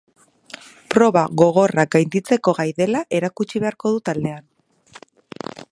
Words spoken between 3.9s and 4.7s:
du taldean.